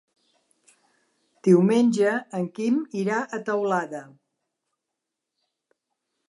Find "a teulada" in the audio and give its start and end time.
3.21-4.03